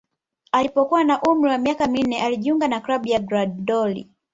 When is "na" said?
1.03-1.21, 2.67-2.79